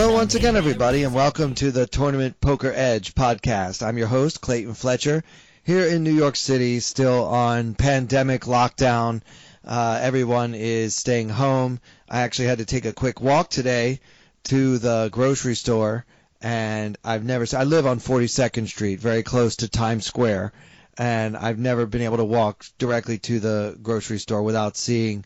[0.00, 3.84] Hello, once again, everybody, and welcome to the Tournament Poker Edge podcast.
[3.84, 5.24] I'm your host, Clayton Fletcher,
[5.64, 9.22] here in New York City, still on pandemic lockdown.
[9.66, 11.80] Uh, everyone is staying home.
[12.08, 13.98] I actually had to take a quick walk today
[14.44, 16.06] to the grocery store,
[16.40, 17.44] and I've never.
[17.56, 20.52] I live on 42nd Street, very close to Times Square,
[20.96, 25.24] and I've never been able to walk directly to the grocery store without seeing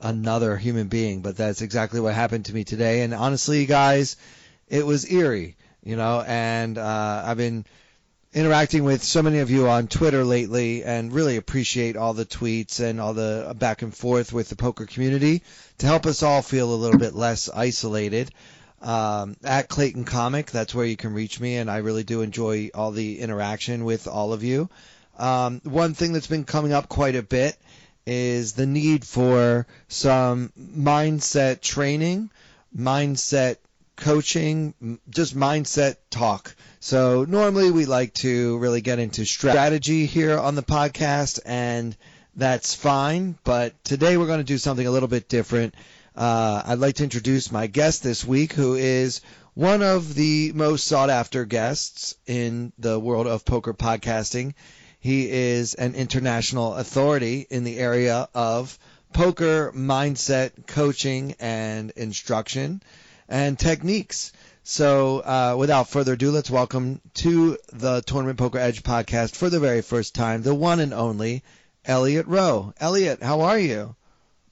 [0.00, 3.02] another human being, but that's exactly what happened to me today.
[3.02, 4.16] And honestly, guys,
[4.68, 6.22] it was eerie, you know.
[6.26, 7.64] And uh, I've been
[8.32, 12.80] interacting with so many of you on Twitter lately, and really appreciate all the tweets
[12.80, 15.42] and all the back and forth with the poker community
[15.78, 18.30] to help us all feel a little bit less isolated.
[18.80, 22.70] Um, at Clayton Comic, that's where you can reach me, and I really do enjoy
[22.74, 24.68] all the interaction with all of you.
[25.18, 27.56] Um, one thing that's been coming up quite a bit
[28.08, 32.30] is the need for some mindset training,
[32.76, 33.56] mindset
[33.96, 36.54] coaching, just mindset talk.
[36.80, 41.94] So normally we like to really get into strategy here on the podcast, and
[42.34, 43.36] that's fine.
[43.44, 45.74] But today we're going to do something a little bit different.
[46.16, 49.20] Uh, I'd like to introduce my guest this week, who is
[49.52, 54.54] one of the most sought after guests in the world of poker podcasting.
[55.00, 58.78] He is an international authority in the area of
[59.12, 62.82] poker mindset coaching and instruction
[63.28, 64.32] and techniques.
[64.64, 69.60] So, uh, without further ado, let's welcome to the Tournament Poker Edge podcast for the
[69.60, 71.42] very first time, the one and only
[71.84, 72.74] Elliot Roe.
[72.78, 73.94] Elliot, how are you?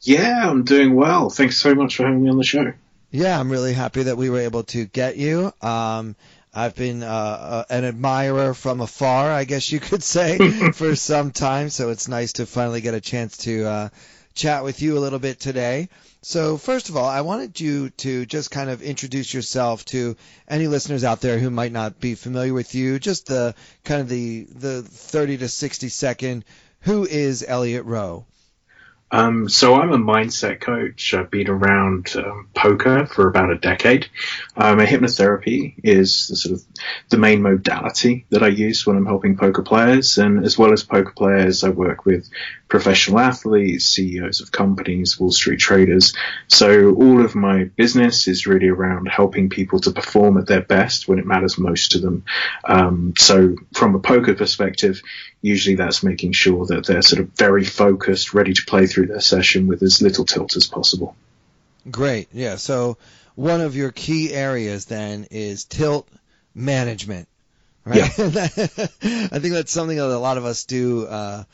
[0.01, 1.29] Yeah, I'm doing well.
[1.29, 2.73] Thanks so much for having me on the show.
[3.11, 5.53] Yeah, I'm really happy that we were able to get you.
[5.61, 6.17] Um,
[6.59, 10.39] I've been uh, uh, an admirer from afar, I guess you could say,
[10.73, 11.69] for some time.
[11.69, 13.89] So it's nice to finally get a chance to uh,
[14.35, 15.91] chat with you a little bit today.
[16.23, 20.17] So first of all, I wanted you to just kind of introduce yourself to
[20.49, 22.99] any listeners out there who might not be familiar with you.
[22.99, 26.45] Just the kind of the the 30 to 60 second.
[26.81, 28.25] Who is Elliot Roe?
[29.11, 31.15] Um, so I'm a mindset coach.
[31.15, 34.09] I've been around um, poker for about a decade.
[34.57, 36.65] Um, hypnotherapy is the sort of
[37.11, 40.83] the main modality that I use when I'm helping poker players, and as well as
[40.83, 42.29] poker players, I work with
[42.69, 46.15] professional athletes, CEOs of companies, Wall Street traders.
[46.49, 51.07] So all of my business is really around helping people to perform at their best
[51.07, 52.25] when it matters most to them.
[52.65, 55.01] Um, so from a poker perspective,
[55.43, 59.21] usually that's making sure that they're sort of very focused, ready to play through their
[59.21, 61.15] session with as little tilt as possible.
[61.91, 62.29] Great.
[62.33, 62.57] Yeah.
[62.57, 62.97] So
[63.35, 66.09] one of your key areas then is tilt
[66.55, 67.29] management.
[67.85, 67.99] Right.
[67.99, 68.07] Yeah.
[68.09, 71.45] I think that's something that a lot of us do uh,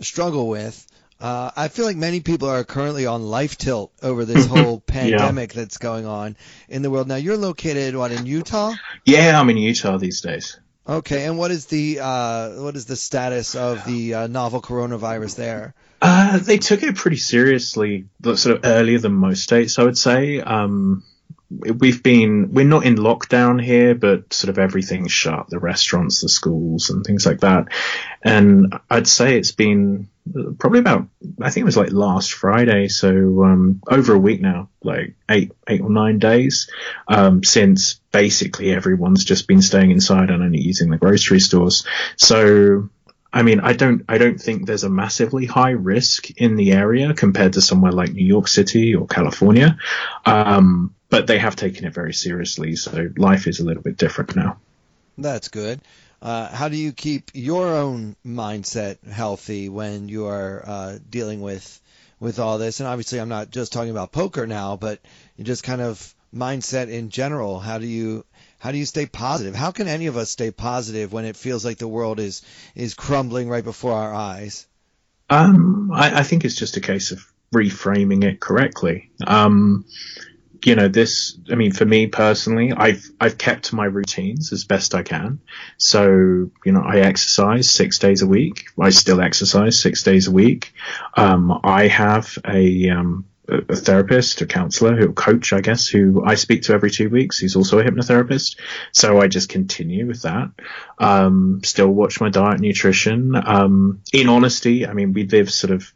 [0.00, 0.84] struggle with.
[1.20, 5.54] Uh, I feel like many people are currently on life tilt over this whole pandemic
[5.54, 5.60] yeah.
[5.60, 6.36] that's going on
[6.68, 7.06] in the world.
[7.06, 8.74] Now, you're located what in Utah?
[9.04, 10.58] Yeah, I'm in Utah these days.
[10.88, 15.36] Okay, and what is the uh, what is the status of the uh, novel coronavirus
[15.36, 15.74] there?
[16.00, 20.40] Uh, they took it pretty seriously, sort of earlier than most states, I would say.
[20.40, 21.02] Um,
[21.50, 26.28] we've been we're not in lockdown here, but sort of everything's shut, the restaurants, the
[26.28, 27.68] schools, and things like that.
[28.22, 30.08] And I'd say it's been
[30.58, 31.08] probably about
[31.40, 35.52] I think it was like last Friday, so um, over a week now, like eight
[35.68, 36.70] eight or nine days
[37.06, 41.86] um, since basically everyone's just been staying inside and only using the grocery stores.
[42.16, 42.90] So
[43.32, 47.12] I mean, I don't, I don't think there's a massively high risk in the area
[47.12, 49.76] compared to somewhere like New York City or California.
[50.24, 54.36] Um, but they have taken it very seriously, so life is a little bit different
[54.36, 54.58] now.
[55.16, 55.80] That's good.
[56.20, 61.80] Uh, how do you keep your own mindset healthy when you are uh, dealing with
[62.18, 62.80] with all this?
[62.80, 65.00] And obviously, I'm not just talking about poker now, but
[65.40, 67.60] just kind of mindset in general.
[67.60, 68.24] How do you
[68.58, 69.54] how do you stay positive?
[69.54, 72.42] How can any of us stay positive when it feels like the world is
[72.74, 74.66] is crumbling right before our eyes?
[75.30, 77.24] Um, I, I think it's just a case of
[77.54, 79.10] reframing it correctly.
[79.26, 79.84] Um,
[80.64, 84.94] you know, this, I mean, for me personally, I've, I've kept my routines as best
[84.94, 85.40] I can.
[85.76, 88.66] So, you know, I exercise six days a week.
[88.80, 90.72] I still exercise six days a week.
[91.14, 96.22] Um, I have a, um, a therapist, a counselor, who a coach, I guess, who
[96.24, 97.38] I speak to every two weeks.
[97.38, 98.58] He's also a hypnotherapist.
[98.92, 100.50] So I just continue with that.
[100.98, 103.34] Um, still watch my diet, nutrition.
[103.34, 105.92] Um, in honesty, I mean, we live sort of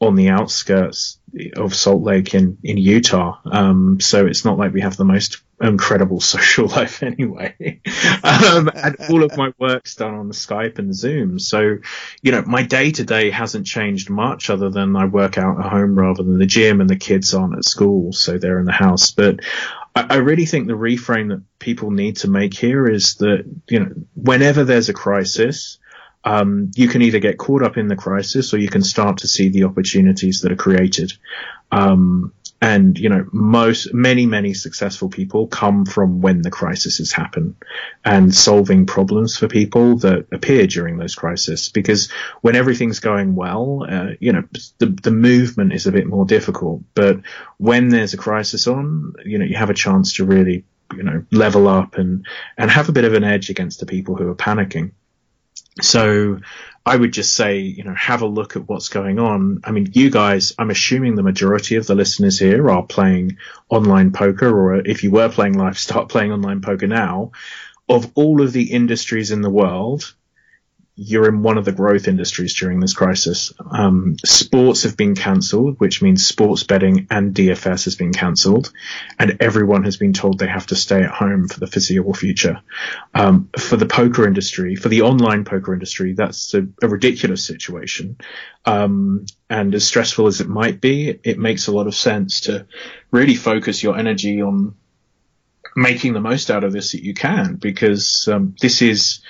[0.00, 1.18] on the outskirts
[1.56, 3.38] of Salt Lake in, in Utah.
[3.44, 7.54] Um, so it's not like we have the most incredible social life anyway.
[8.22, 11.38] um, and all of my work's done on Skype and Zoom.
[11.38, 11.78] So,
[12.22, 15.70] you know, my day to day hasn't changed much other than I work out at
[15.70, 18.12] home rather than the gym and the kids aren't at school.
[18.12, 19.10] So they're in the house.
[19.10, 19.40] But
[19.94, 23.80] I, I really think the reframe that people need to make here is that, you
[23.80, 25.78] know, whenever there's a crisis,
[26.24, 29.28] um, you can either get caught up in the crisis or you can start to
[29.28, 31.12] see the opportunities that are created.
[31.70, 32.32] Um,
[32.62, 37.56] and you know, most many many successful people come from when the crises happen,
[38.04, 41.70] and solving problems for people that appear during those crises.
[41.70, 42.08] Because
[42.40, 44.44] when everything's going well, uh, you know,
[44.78, 46.82] the the movement is a bit more difficult.
[46.94, 47.22] But
[47.58, 50.64] when there's a crisis on, you know, you have a chance to really
[50.96, 52.24] you know level up and
[52.56, 54.92] and have a bit of an edge against the people who are panicking.
[55.80, 56.40] So
[56.84, 59.60] I would just say, you know, have a look at what's going on.
[59.64, 63.38] I mean, you guys, I'm assuming the majority of the listeners here are playing
[63.68, 67.32] online poker, or if you were playing live, start playing online poker now.
[67.88, 70.14] Of all of the industries in the world,
[70.94, 73.52] you're in one of the growth industries during this crisis.
[73.70, 78.70] Um, sports have been cancelled, which means sports betting and DFS has been cancelled,
[79.18, 82.60] and everyone has been told they have to stay at home for the foreseeable future.
[83.14, 88.18] Um, for the poker industry, for the online poker industry, that's a, a ridiculous situation.
[88.66, 92.66] Um, and as stressful as it might be, it makes a lot of sense to
[93.10, 94.74] really focus your energy on
[95.74, 99.22] making the most out of this that you can, because um, this is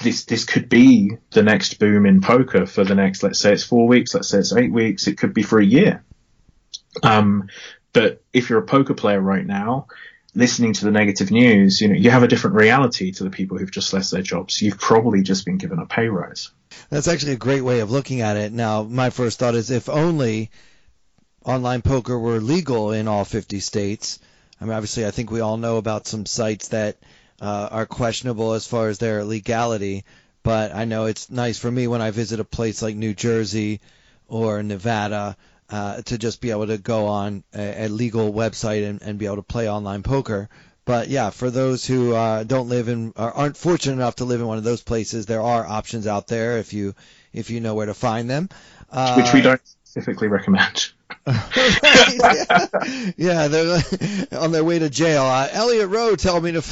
[0.00, 3.62] this this could be the next boom in poker for the next let's say it's
[3.62, 6.04] four weeks let's say it's eight weeks it could be for a year.
[7.02, 7.48] Um,
[7.92, 9.86] but if you're a poker player right now
[10.34, 13.58] listening to the negative news you know you have a different reality to the people
[13.58, 14.60] who've just lost their jobs.
[14.60, 16.50] You've probably just been given a pay rise.
[16.88, 18.52] That's actually a great way of looking at it.
[18.52, 20.50] Now my first thought is if only
[21.44, 24.18] online poker were legal in all 50 states
[24.60, 26.98] i mean obviously i think we all know about some sites that
[27.40, 30.04] uh, are questionable as far as their legality.
[30.42, 33.80] But I know it's nice for me when I visit a place like New Jersey
[34.28, 35.36] or Nevada
[35.68, 39.26] uh, to just be able to go on a, a legal website and, and, be
[39.26, 40.48] able to play online poker.
[40.84, 44.40] But yeah, for those who uh, don't live in or aren't fortunate enough to live
[44.40, 46.94] in one of those places, there are options out there if you
[47.32, 48.48] if you know where to find them.
[49.16, 50.92] Which we uh, don't specifically recommend.
[53.16, 53.82] yeah, they're
[54.38, 55.24] on their way to jail.
[55.24, 56.62] Uh, Elliot Roe told me to.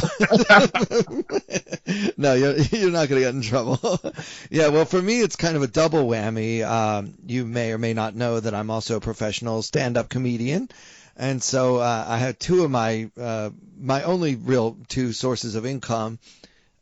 [2.16, 4.00] no, you're, you're not going to get in trouble.
[4.50, 6.64] yeah, well, for me, it's kind of a double whammy.
[6.64, 10.68] Um, you may or may not know that I'm also a professional stand-up comedian,
[11.16, 13.50] and so uh, I have two of my uh,
[13.80, 16.20] my only real two sources of income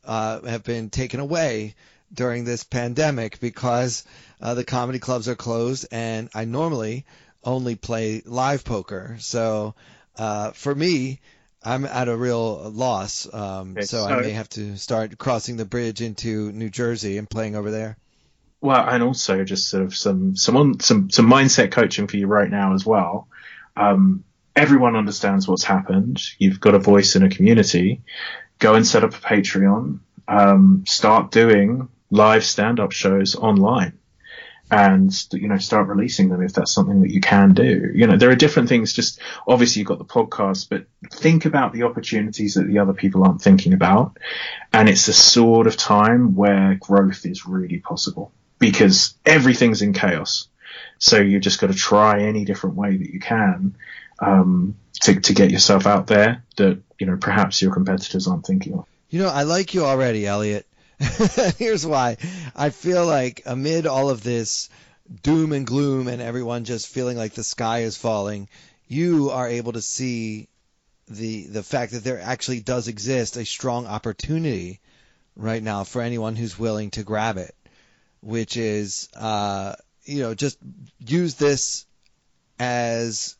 [0.05, 1.75] uh, have been taken away
[2.13, 4.05] during this pandemic because
[4.41, 7.05] uh, the comedy clubs are closed, and I normally
[7.45, 9.17] only play live poker.
[9.21, 9.75] So
[10.17, 11.21] uh, for me,
[11.65, 13.33] I'm at a real loss.
[13.33, 17.19] Um, okay, so, so I may have to start crossing the bridge into New Jersey
[17.19, 17.97] and playing over there.
[18.61, 22.51] Well, and also just sort of some some some some mindset coaching for you right
[22.51, 23.29] now as well.
[23.77, 24.25] Um,
[24.55, 26.23] everyone understands what's happened.
[26.39, 28.03] You've got a voice in a community.
[28.59, 30.01] Go and set up a Patreon.
[30.29, 33.99] Um, start doing live stand-up shows online
[34.71, 37.91] and you know start releasing them if that's something that you can do.
[37.95, 41.73] You know there are different things just obviously you've got the podcast but think about
[41.73, 44.19] the opportunities that the other people aren't thinking about.
[44.73, 50.49] And it's the sort of time where growth is really possible because everything's in chaos.
[50.99, 53.77] So you've just got to try any different way that you can
[54.19, 58.75] um, to, to get yourself out there that you know perhaps your competitors aren't thinking
[58.75, 58.87] of.
[59.11, 60.67] You know i like you already elliot
[61.59, 62.17] Here's why.
[62.55, 64.69] I feel like amid all of this
[65.23, 68.49] doom and gloom and everyone just feeling like the sky is falling,
[68.89, 70.49] you are able to see
[71.09, 74.81] the the fact that there actually does exist a strong opportunity
[75.37, 77.55] right now for anyone who's willing to grab it,
[78.21, 79.75] which is uh,
[80.05, 80.59] you know just
[80.99, 81.87] use this
[82.59, 83.37] as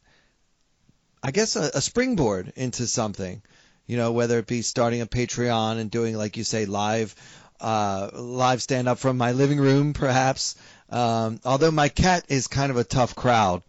[1.23, 3.43] I guess a, a springboard into something.
[3.87, 7.15] You know, whether it be starting a Patreon and doing, like you say, live
[7.61, 10.57] uh, live stand up from my living room, perhaps.
[10.91, 13.63] Um, although my cat is kind of a tough crowd.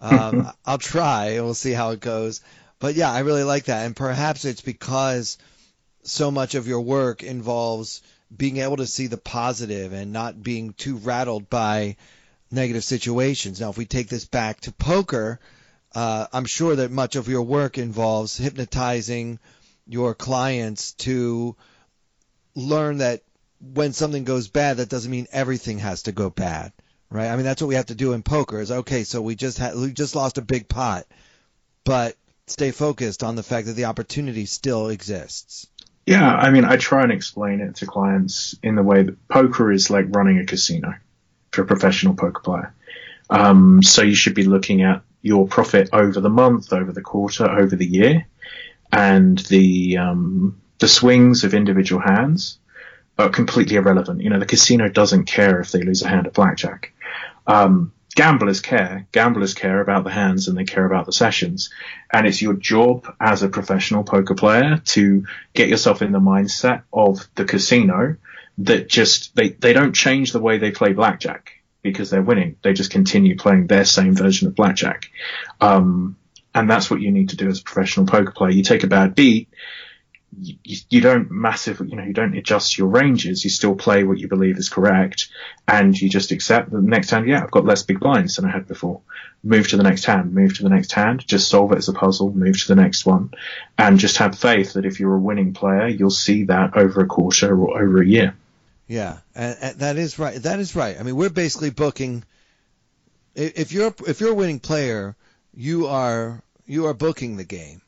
[0.00, 1.40] Um, I'll try.
[1.40, 2.40] We'll see how it goes.
[2.78, 3.86] But yeah, I really like that.
[3.86, 5.38] And perhaps it's because
[6.02, 8.02] so much of your work involves
[8.34, 11.96] being able to see the positive and not being too rattled by
[12.50, 13.60] negative situations.
[13.60, 15.40] Now, if we take this back to poker,
[15.94, 19.38] uh, I'm sure that much of your work involves hypnotizing
[19.86, 21.56] your clients to
[22.54, 23.22] learn that
[23.72, 26.72] when something goes bad, that doesn't mean everything has to go bad,
[27.10, 27.28] right?
[27.28, 28.60] I mean, that's what we have to do in poker.
[28.60, 31.06] Is okay, so we just had we just lost a big pot,
[31.84, 32.16] but
[32.46, 35.66] stay focused on the fact that the opportunity still exists.
[36.06, 39.72] Yeah, I mean, I try and explain it to clients in the way that poker
[39.72, 40.94] is like running a casino
[41.50, 42.74] for a professional poker player.
[43.30, 47.48] Um, so you should be looking at your profit over the month, over the quarter,
[47.48, 48.26] over the year,
[48.92, 52.58] and the um, the swings of individual hands
[53.18, 54.20] are completely irrelevant.
[54.20, 56.92] You know, the casino doesn't care if they lose a hand at blackjack.
[57.46, 59.06] Um, gamblers care.
[59.12, 61.70] Gamblers care about the hands and they care about the sessions.
[62.12, 66.82] And it's your job as a professional poker player to get yourself in the mindset
[66.92, 68.16] of the casino
[68.58, 71.52] that just they, they don't change the way they play blackjack
[71.82, 72.56] because they're winning.
[72.62, 75.10] They just continue playing their same version of blackjack.
[75.60, 76.16] Um,
[76.54, 78.52] and that's what you need to do as a professional poker player.
[78.52, 79.48] You take a bad beat,
[80.40, 80.56] you,
[80.90, 83.44] you don't massively, you know, you don't adjust your ranges.
[83.44, 85.28] You still play what you believe is correct,
[85.66, 87.28] and you just accept that the next hand.
[87.28, 89.00] Yeah, I've got less big blinds than I had before.
[89.42, 90.32] Move to the next hand.
[90.32, 91.26] Move to the next hand.
[91.26, 92.32] Just solve it as a puzzle.
[92.32, 93.32] Move to the next one,
[93.78, 97.06] and just have faith that if you're a winning player, you'll see that over a
[97.06, 98.34] quarter or over a year.
[98.86, 100.42] Yeah, and, and that is right.
[100.42, 100.98] That is right.
[100.98, 102.24] I mean, we're basically booking.
[103.34, 105.16] If you're if you're a winning player,
[105.54, 107.80] you are you are booking the game.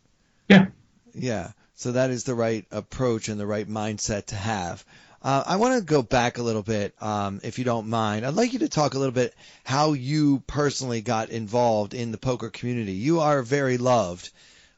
[0.48, 0.66] Yeah.
[1.14, 1.52] Yeah.
[1.76, 4.84] So that is the right approach and the right mindset to have.
[5.22, 8.24] Uh, I want to go back a little bit, um, if you don't mind.
[8.24, 12.18] I'd like you to talk a little bit how you personally got involved in the
[12.18, 12.92] poker community.
[12.92, 14.30] You are very loved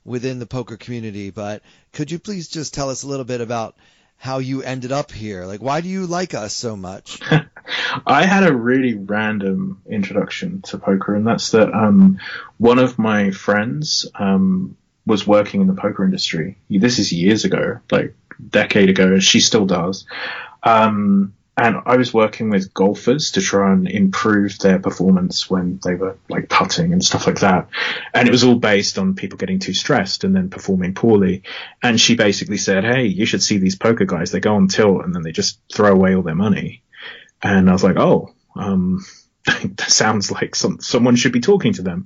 [0.05, 1.63] within the poker community, but
[1.93, 3.77] could you please just tell us a little bit about
[4.17, 5.45] how you ended up here?
[5.45, 7.21] Like, why do you like us so much?
[8.07, 12.19] I had a really random introduction to poker, and that's that um,
[12.57, 14.77] one of my friends um,
[15.09, 16.59] was working in the poker industry.
[16.71, 18.15] This is years ago, like
[18.51, 19.19] decade ago.
[19.19, 20.07] She still does.
[20.63, 25.97] Um, and I was working with golfers to try and improve their performance when they
[25.97, 27.69] were like putting and stuff like that.
[28.15, 31.43] And it was all based on people getting too stressed and then performing poorly.
[31.83, 34.31] And she basically said, Hey, you should see these poker guys.
[34.31, 36.85] They go on tilt and then they just throw away all their money.
[37.43, 39.05] And I was like, Oh, um,
[39.77, 42.05] that sounds like some, someone should be talking to them.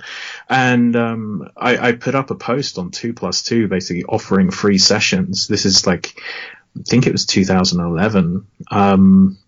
[0.48, 4.78] And um, I, I, put up a post on two plus two, basically offering free
[4.78, 5.48] sessions.
[5.48, 6.20] This is like,
[6.78, 8.46] I think it was 2011.
[8.70, 9.38] Um,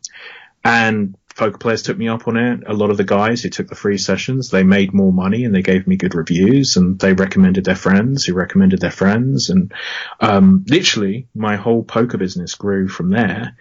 [0.65, 2.61] and poker players took me up on it.
[2.67, 5.55] A lot of the guys who took the free sessions, they made more money and
[5.55, 9.51] they gave me good reviews and they recommended their friends who recommended their friends.
[9.51, 9.73] And
[10.21, 13.57] um, literally, my whole poker business grew from there.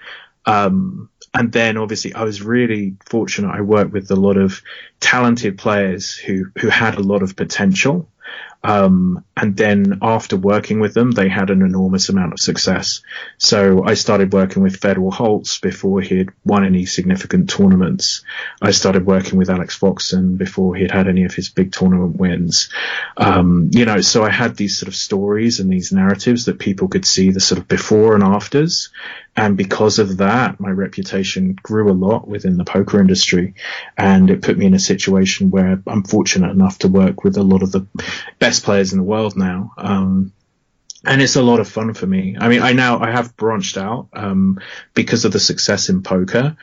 [0.45, 3.49] Um, and then obviously I was really fortunate.
[3.49, 4.61] I worked with a lot of
[4.99, 8.09] talented players who, who had a lot of potential.
[8.63, 13.01] Um, and then after working with them, they had an enormous amount of success.
[13.38, 18.24] So I started working with Fedor Holz before he had won any significant tournaments.
[18.62, 22.15] I started working with Alex Foxen before he had had any of his big tournament
[22.15, 22.70] wins.
[23.17, 26.88] Um, you know, so I had these sort of stories and these narratives that people
[26.88, 28.89] could see the sort of before and afters.
[29.36, 33.55] And because of that, my reputation grew a lot within the poker industry.
[33.98, 37.43] And it put me in a situation where I'm fortunate enough to work with a
[37.43, 37.88] lot of the
[38.38, 39.74] best players in the world now.
[39.77, 40.33] Um,
[41.05, 42.38] and it's a lot of fun for me.
[42.39, 44.60] I mean, I now, I have branched out, um,
[44.93, 46.55] because of the success in poker.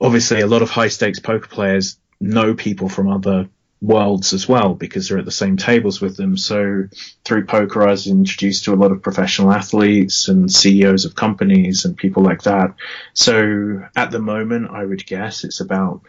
[0.00, 3.48] Obviously, a lot of high stakes poker players know people from other
[3.82, 6.36] worlds as well because they're at the same tables with them.
[6.36, 6.84] So
[7.24, 11.84] through poker, I was introduced to a lot of professional athletes and CEOs of companies
[11.84, 12.74] and people like that.
[13.14, 16.02] So at the moment, I would guess it's about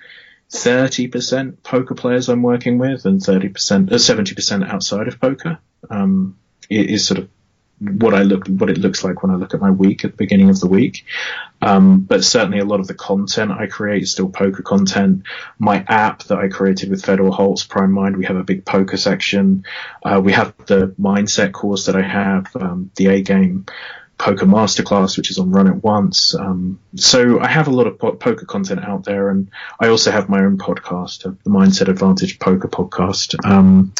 [0.52, 5.60] 30% poker players I'm working with and 30%, uh, 70% outside of poker.
[5.90, 6.38] Um,
[6.70, 7.30] is sort of
[7.82, 10.18] what I look, what it looks like when I look at my week at the
[10.18, 11.06] beginning of the week.
[11.62, 15.24] Um, but certainly a lot of the content I create is still poker content.
[15.58, 18.98] My app that I created with Fedor Holz Primed Mind, we have a big poker
[18.98, 19.66] section.
[20.04, 23.66] Uh, we have the mindset course that I have, um, the A game
[24.22, 26.36] poker masterclass, which is on Run It Once.
[26.36, 29.50] Um, so I have a lot of po- poker content out there, and
[29.80, 33.94] I also have my own podcast, uh, the Mindset Advantage Poker Podcast, um,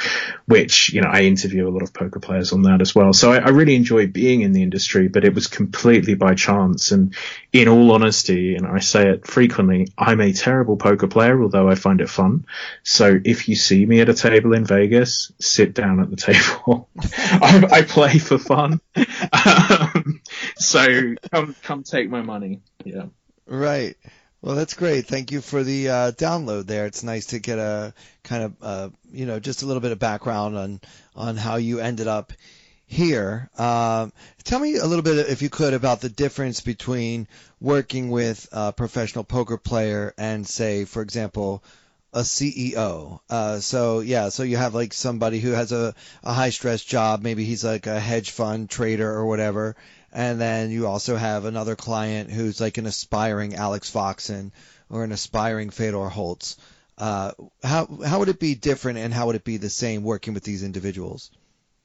[0.46, 3.14] which you know I interview a lot of poker players on that as well.
[3.14, 6.92] So I, I, really enjoy being in the industry, but it was completely by chance.
[6.92, 7.16] And
[7.52, 11.74] in all honesty, and I say it frequently, I'm a terrible poker player, although I
[11.74, 12.46] find it fun.
[12.84, 16.90] So if you see me at a table in Vegas, sit down at the table.
[16.98, 18.80] I, I, play for fun.
[19.34, 20.11] Um,
[20.58, 22.62] so come come take my money.
[22.84, 23.06] Yeah.
[23.46, 23.96] Right.
[24.42, 25.06] Well, that's great.
[25.06, 26.88] Thank you for the uh, download there.
[26.88, 30.00] It's nice to get a kind of, uh, you know, just a little bit of
[30.00, 30.82] background on
[31.16, 32.34] on how you ended up
[32.88, 33.50] here.
[33.58, 34.12] Um,
[34.44, 37.28] tell me a little bit, if you could, about the difference between
[37.60, 41.64] working with a professional poker player and, say, for example,
[42.14, 43.20] a CEO.
[43.30, 47.22] Uh, so yeah, so you have like somebody who has a, a high stress job.
[47.22, 49.76] Maybe he's like a hedge fund trader or whatever.
[50.14, 54.52] And then you also have another client who's like an aspiring Alex Foxen
[54.90, 56.58] or an aspiring Fedor Holz.
[56.98, 57.32] Uh,
[57.64, 60.44] how how would it be different, and how would it be the same working with
[60.44, 61.32] these individuals?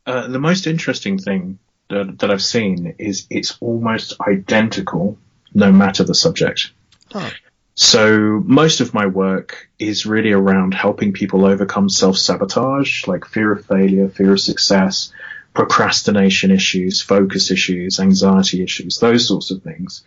[0.05, 5.19] Uh, the most interesting thing that, that I've seen is it's almost identical,
[5.55, 6.73] no matter the subject.
[7.11, 7.31] Huh.
[7.75, 13.67] So most of my work is really around helping people overcome self-sabotage, like fear of
[13.67, 15.13] failure, fear of success,
[15.57, 20.05] procrastination issues, focus issues, anxiety issues, those sorts of things.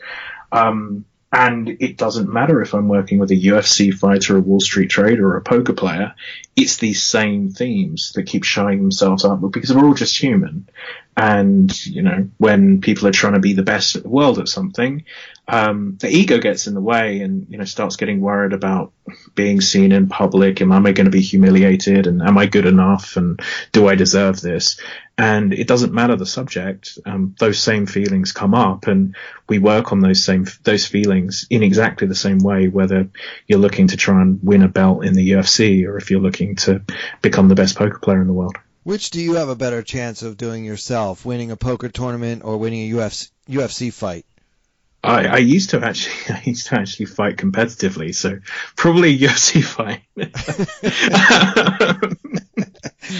[0.52, 4.92] Um, and it doesn't matter if I'm working with a UFC fighter, a Wall Street
[4.92, 6.14] trader, or a poker player.
[6.56, 10.70] It's these same themes that keep showing themselves up because we're all just human.
[11.20, 14.48] And, you know, when people are trying to be the best at the world at
[14.48, 15.04] something,
[15.50, 18.94] um, the ego gets in the way and, you know, starts getting worried about
[19.36, 23.18] being seen in public am I going to be humiliated and am I good enough
[23.18, 23.38] and
[23.74, 24.80] do I deserve this?
[25.18, 26.98] And it doesn't matter the subject.
[27.06, 29.14] Um, those same feelings come up and
[29.50, 33.10] we work on those same, those feelings in exactly the same way, whether
[33.46, 36.56] you're looking to try and win a belt in the UFC or if you're looking
[36.56, 36.82] to
[37.22, 38.56] become the best poker player in the world.
[38.90, 42.58] Which do you have a better chance of doing yourself, winning a poker tournament or
[42.58, 44.26] winning a UFC, UFC fight?
[45.04, 48.40] I, I used to actually, I used to actually fight competitively, so
[48.76, 50.02] probably UFC fight.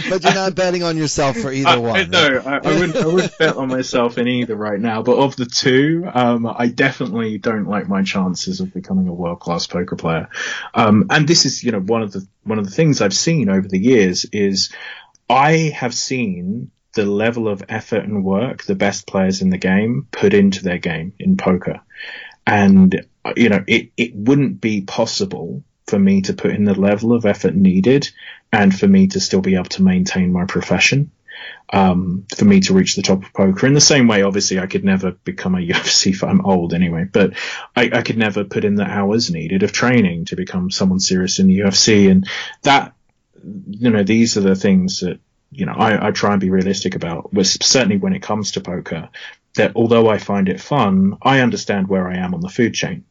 [0.10, 2.10] but you're not betting on yourself for either I, one.
[2.10, 2.48] No, right?
[2.48, 2.96] I, I, wouldn't.
[2.96, 5.04] I wouldn't bet on myself in either right now.
[5.04, 9.40] But of the two, um, I definitely don't like my chances of becoming a world
[9.40, 10.30] class poker player.
[10.74, 13.50] Um, and this is, you know, one of the one of the things I've seen
[13.50, 14.72] over the years is
[15.30, 20.08] I have seen the level of effort and work the best players in the game
[20.12, 21.82] put into their game in poker.
[22.48, 23.06] And,
[23.38, 27.26] you know, it, it wouldn't be possible for me to put in the level of
[27.26, 28.10] effort needed
[28.52, 31.12] and for me to still be able to maintain my profession.
[31.72, 34.66] Um, for me to reach the top of poker in the same way, obviously I
[34.66, 37.34] could never become a UFC if I'm old anyway, but
[37.76, 41.38] I, I could never put in the hours needed of training to become someone serious
[41.38, 42.10] in the UFC.
[42.10, 42.28] And
[42.64, 42.94] that,
[43.44, 45.20] you know, these are the things that
[45.52, 49.10] you know, I, I try and be realistic about, certainly when it comes to poker,
[49.56, 53.06] that although I find it fun, I understand where I am on the food chain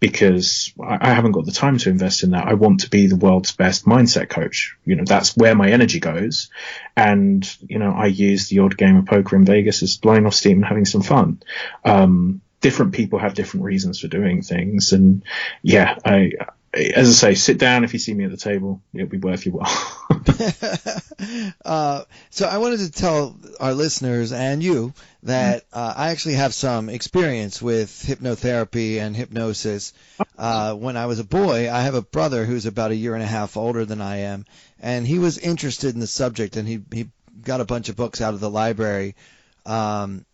[0.00, 2.46] because I, I haven't got the time to invest in that.
[2.46, 4.76] I want to be the world's best mindset coach.
[4.84, 6.50] You know, that's where my energy goes.
[6.96, 10.34] And, you know, I use the odd game of poker in Vegas as blowing off
[10.34, 11.40] steam and having some fun.
[11.84, 14.92] Um, different people have different reasons for doing things.
[14.92, 15.22] And
[15.62, 16.32] yeah, I,
[16.76, 18.82] as I say, sit down if you see me at the table.
[18.92, 19.96] It'll be worth your while.
[21.64, 26.52] uh, so I wanted to tell our listeners and you that uh, I actually have
[26.52, 29.92] some experience with hypnotherapy and hypnosis.
[30.36, 33.22] Uh, when I was a boy, I have a brother who's about a year and
[33.22, 34.44] a half older than I am,
[34.78, 37.08] and he was interested in the subject, and he he
[37.42, 39.16] got a bunch of books out of the library.
[39.64, 40.26] Um,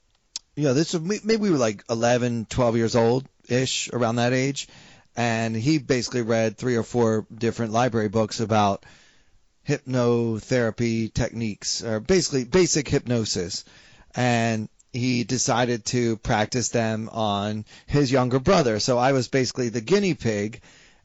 [0.57, 4.69] you know, this maybe we were like 11, 12 years old ish, around that age
[5.17, 8.85] and he basically read three or four different library books about
[9.69, 13.65] hypnotherapy techniques or basically basic hypnosis.
[14.15, 18.79] And he decided to practice them on his younger brother.
[18.79, 20.61] So i was basically the guinea pig.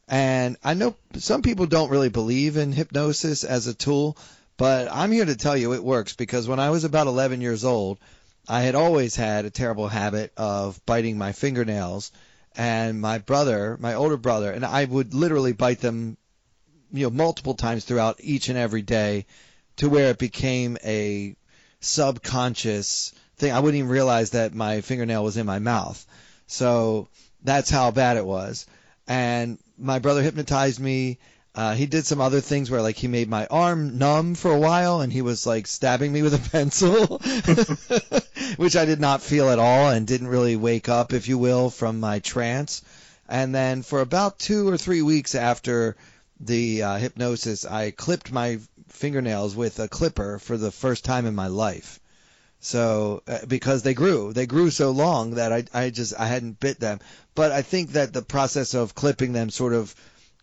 [0.08, 4.16] And i know some people don't really believe in hypnosis as a tool
[4.56, 7.64] but i'm here to tell you it works because when i was about 11 years
[7.64, 7.98] old
[8.48, 12.10] i had always had a terrible habit of biting my fingernails
[12.58, 16.16] and my brother, my older brother, and I would literally bite them,
[16.92, 19.26] you know, multiple times throughout each and every day,
[19.76, 21.36] to where it became a
[21.78, 23.52] subconscious thing.
[23.52, 26.04] I wouldn't even realize that my fingernail was in my mouth.
[26.48, 27.06] So
[27.44, 28.66] that's how bad it was.
[29.06, 31.18] And my brother hypnotized me
[31.58, 34.60] uh, he did some other things where like he made my arm numb for a
[34.60, 37.18] while and he was like stabbing me with a pencil,
[38.58, 41.68] which I did not feel at all and didn't really wake up, if you will,
[41.68, 42.82] from my trance.
[43.28, 45.96] And then for about two or three weeks after
[46.38, 51.34] the uh, hypnosis, I clipped my fingernails with a clipper for the first time in
[51.34, 51.98] my life.
[52.60, 56.60] So uh, because they grew, they grew so long that I I just I hadn't
[56.60, 57.00] bit them.
[57.34, 59.92] But I think that the process of clipping them sort of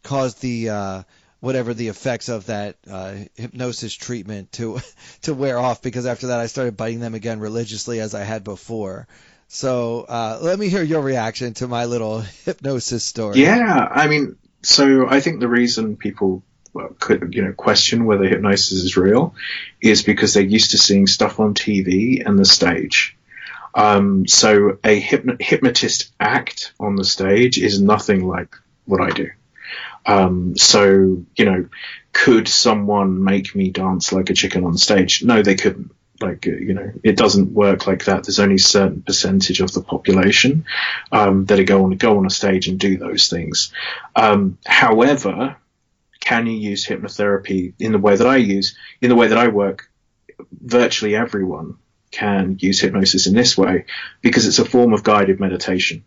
[0.06, 1.04] caused the uh,
[1.42, 4.80] whatever the effects of that uh, hypnosis treatment to
[5.24, 8.44] to wear off because after that I started biting them again religiously as I had
[8.44, 9.08] before.
[9.48, 13.42] So uh, let me hear your reaction to my little hypnosis story.
[13.42, 18.26] Yeah, I mean, so I think the reason people well, could you know question whether
[18.26, 19.36] hypnosis is real
[19.82, 23.18] is because they're used to seeing stuff on TV and the stage.
[23.76, 29.30] Um, so a hypno- hypnotist act on the stage is nothing like what I do.
[30.06, 31.68] Um, so you know,
[32.14, 35.24] could someone make me dance like a chicken on stage?
[35.24, 35.92] No, they couldn't.
[36.22, 38.24] Like you know, it doesn't work like that.
[38.24, 40.66] There's only a certain percentage of the population
[41.12, 43.74] um, that are going to go on a stage and do those things.
[44.16, 45.58] Um, however,
[46.22, 49.50] can you use hypnotherapy in the way that I use, in the way that I
[49.50, 49.90] work?
[50.52, 51.78] Virtually everyone
[52.12, 53.86] can use hypnosis in this way
[54.22, 56.04] because it's a form of guided meditation.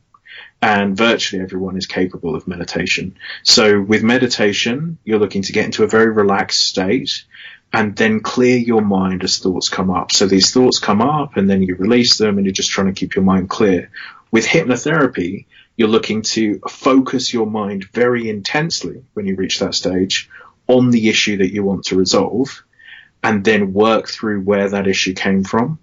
[0.60, 3.16] And virtually everyone is capable of meditation.
[3.42, 7.24] So with meditation, you're looking to get into a very relaxed state
[7.72, 10.12] and then clear your mind as thoughts come up.
[10.12, 12.98] So these thoughts come up and then you release them and you're just trying to
[12.98, 13.90] keep your mind clear.
[14.30, 20.28] With hypnotherapy, you're looking to focus your mind very intensely when you reach that stage
[20.66, 22.64] on the issue that you want to resolve
[23.22, 25.78] and then work through where that issue came from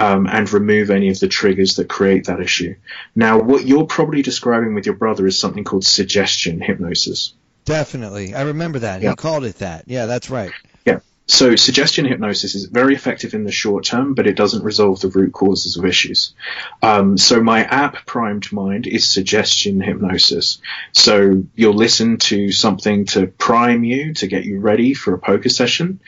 [0.00, 2.74] um, and remove any of the triggers that create that issue.
[3.14, 7.34] Now, what you're probably describing with your brother is something called suggestion hypnosis.
[7.66, 8.34] Definitely.
[8.34, 9.02] I remember that.
[9.02, 9.10] Yeah.
[9.10, 9.84] He called it that.
[9.86, 10.52] Yeah, that's right.
[10.86, 11.00] Yeah.
[11.26, 15.08] So suggestion hypnosis is very effective in the short term, but it doesn't resolve the
[15.08, 16.34] root causes of issues.
[16.82, 20.60] Um, so my app Primed Mind is suggestion hypnosis.
[20.92, 25.50] So you'll listen to something to prime you to get you ready for a poker
[25.50, 26.00] session,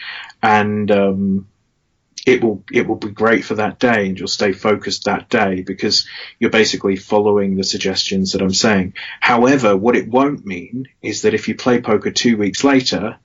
[0.43, 1.47] and um,
[2.27, 5.63] it will it will be great for that day, and you'll stay focused that day
[5.63, 6.07] because
[6.39, 8.95] you're basically following the suggestions that I'm saying.
[9.21, 13.19] However, what it won't mean is that if you play poker two weeks later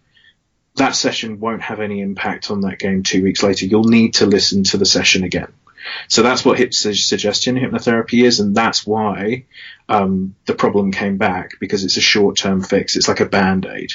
[0.77, 3.65] that session won't have any impact on that game two weeks later.
[3.65, 5.51] You'll need to listen to the session again.
[6.07, 9.45] So that's what hip suggestion hypnotherapy is, and that's why
[9.89, 12.95] um, the problem came back because it's a short-term fix.
[12.95, 13.93] It's like a band-aid.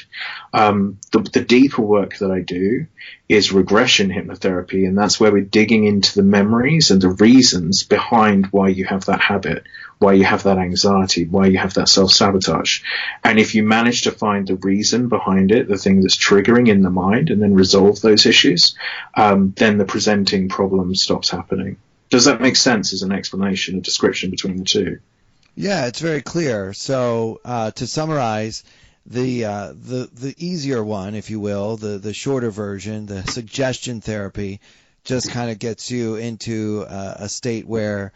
[0.55, 2.87] Um, the, the, deeper work that I do
[3.29, 8.47] is regression hypnotherapy, and that's where we're digging into the memories and the reasons behind
[8.47, 9.65] why you have that habit,
[9.99, 12.83] why you have that anxiety, why you have that self-sabotage.
[13.23, 16.83] And if you manage to find the reason behind it, the thing that's triggering in
[16.83, 18.77] the mind, and then resolve those issues,
[19.15, 21.77] um, then the presenting problem stops happening.
[22.09, 24.99] Does that make sense as an explanation, a description between the two?
[25.55, 26.73] Yeah, it's very clear.
[26.73, 28.65] So uh, to summarize,
[29.05, 34.01] the uh, the the easier one, if you will, the the shorter version, the suggestion
[34.01, 34.61] therapy,
[35.05, 38.13] just kind of gets you into uh, a state where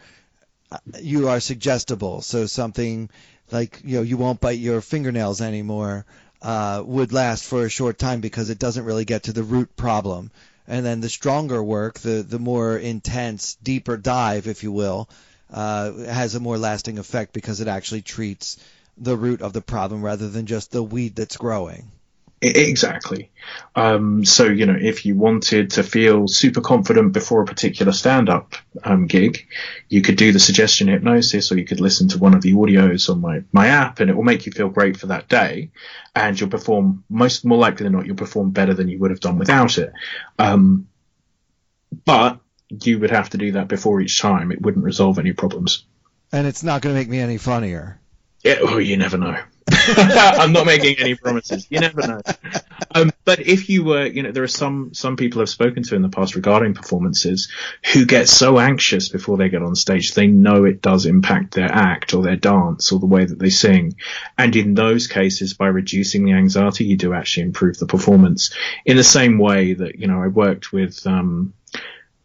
[0.71, 2.21] uh, you are suggestible.
[2.21, 3.09] So something
[3.51, 6.05] like you know you won't bite your fingernails anymore
[6.41, 9.75] uh, would last for a short time because it doesn't really get to the root
[9.75, 10.31] problem.
[10.67, 15.09] And then the stronger work, the the more intense, deeper dive, if you will,
[15.51, 18.57] uh, has a more lasting effect because it actually treats
[18.97, 21.91] the root of the problem rather than just the weed that's growing.
[22.39, 23.31] Exactly.
[23.75, 28.29] Um, so, you know, if you wanted to feel super confident before a particular stand
[28.29, 29.47] up um, gig,
[29.89, 33.09] you could do the suggestion hypnosis or you could listen to one of the audios
[33.09, 35.71] on my, my app and it will make you feel great for that day.
[36.15, 39.19] And you'll perform, most more likely than not, you'll perform better than you would have
[39.19, 39.91] done without it.
[40.37, 40.87] Um,
[42.05, 44.51] but you would have to do that before each time.
[44.51, 45.85] It wouldn't resolve any problems.
[46.31, 47.99] And it's not going to make me any funnier.
[48.43, 49.37] Yeah, oh, you never know.
[49.69, 51.67] I'm not making any promises.
[51.69, 52.21] You never know.
[52.93, 55.95] Um, but if you were, you know, there are some some people I've spoken to
[55.95, 57.51] in the past regarding performances
[57.93, 61.69] who get so anxious before they get on stage, they know it does impact their
[61.69, 63.97] act or their dance or the way that they sing.
[64.37, 68.53] And in those cases, by reducing the anxiety, you do actually improve the performance.
[68.85, 71.53] In the same way that, you know, I worked with um,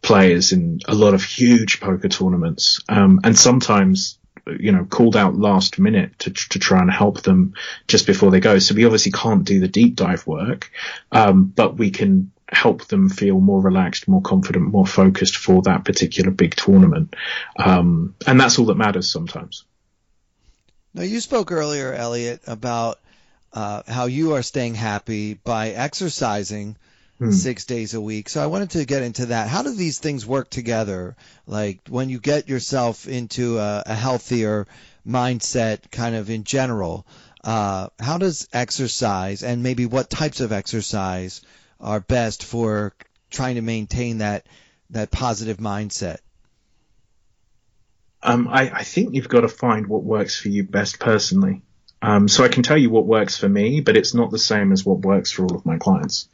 [0.03, 5.35] players in a lot of huge poker tournaments, um, and sometimes you know, called out
[5.35, 7.53] last minute to, to try and help them
[7.87, 8.59] just before they go.
[8.59, 10.69] So we obviously can't do the deep dive work,
[11.11, 15.85] um, but we can help them feel more relaxed, more confident, more focused for that
[15.85, 17.15] particular big tournament.
[17.57, 19.63] Um, and that's all that matters sometimes.
[20.93, 22.99] Now, you spoke earlier, Elliot, about
[23.53, 26.75] uh, how you are staying happy by exercising
[27.19, 27.31] Hmm.
[27.31, 28.27] six days a week.
[28.27, 29.47] So I wanted to get into that.
[29.47, 31.15] How do these things work together?
[31.45, 34.65] Like when you get yourself into a, a healthier
[35.07, 37.05] mindset, kind of in general,
[37.43, 41.41] uh, how does exercise and maybe what types of exercise
[41.79, 42.93] are best for
[43.29, 44.47] trying to maintain that
[44.89, 46.17] that positive mindset?
[48.23, 51.61] Um, I, I think you've got to find what works for you best personally.
[52.03, 54.73] Um, so I can tell you what works for me, but it's not the same
[54.73, 56.27] as what works for all of my clients.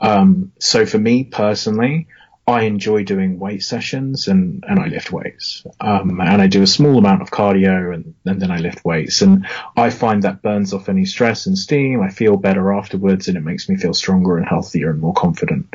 [0.00, 2.08] Um, so for me personally,
[2.46, 5.64] I enjoy doing weight sessions and, and I lift weights.
[5.80, 9.22] Um, and I do a small amount of cardio and, and then I lift weights.
[9.22, 9.46] And
[9.76, 12.02] I find that burns off any stress and steam.
[12.02, 15.72] I feel better afterwards and it makes me feel stronger and healthier and more confident.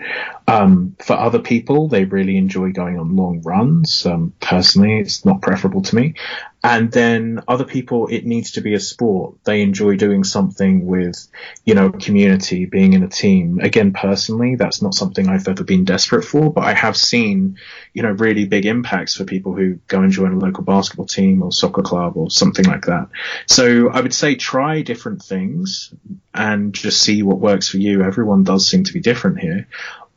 [0.47, 4.05] Um, for other people, they really enjoy going on long runs.
[4.05, 6.13] Um, personally, it's not preferable to me.
[6.61, 9.35] And then other people, it needs to be a sport.
[9.45, 11.27] They enjoy doing something with,
[11.63, 13.59] you know, community, being in a team.
[13.61, 17.57] Again, personally, that's not something I've ever been desperate for, but I have seen,
[17.93, 21.43] you know, really big impacts for people who go and join a local basketball team
[21.43, 23.07] or soccer club or something like that.
[23.45, 25.93] So I would say try different things
[26.33, 28.03] and just see what works for you.
[28.03, 29.67] Everyone does seem to be different here,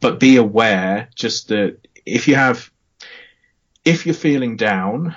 [0.00, 2.68] but be aware just that if you have,
[3.84, 5.14] if you're feeling down,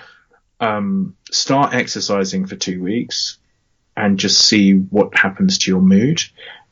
[0.59, 3.37] um, start exercising for two weeks
[3.97, 6.21] and just see what happens to your mood.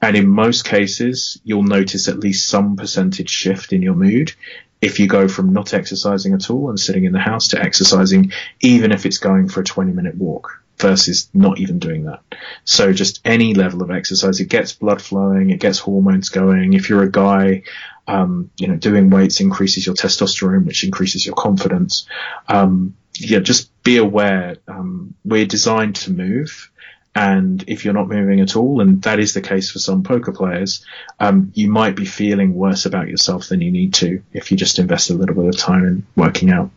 [0.01, 4.33] And in most cases, you'll notice at least some percentage shift in your mood
[4.81, 8.33] if you go from not exercising at all and sitting in the house to exercising,
[8.59, 12.19] even if it's going for a 20 minute walk versus not even doing that.
[12.65, 16.73] So just any level of exercise, it gets blood flowing, it gets hormones going.
[16.73, 17.63] If you're a guy,
[18.07, 22.05] um, you know, doing weights increases your testosterone, which increases your confidence.
[22.49, 24.57] Um, yeah, just be aware.
[24.67, 26.69] Um, we're designed to move.
[27.15, 30.31] And if you're not moving at all, and that is the case for some poker
[30.31, 30.83] players,
[31.19, 34.79] um, you might be feeling worse about yourself than you need to if you just
[34.79, 36.71] invest a little bit of time in working out.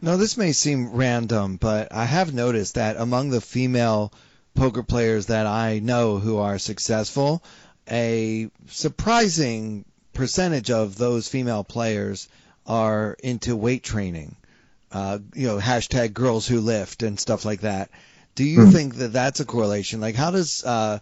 [0.00, 4.14] Now, this may seem random, but I have noticed that among the female
[4.54, 7.42] poker players that I know who are successful,
[7.90, 12.30] a surprising percentage of those female players
[12.66, 14.36] are into weight training
[14.92, 17.90] uh, you know, hashtag girls who lift and stuff like that.
[18.34, 18.72] Do you mm.
[18.72, 20.00] think that that's a correlation?
[20.00, 21.00] Like, how does uh,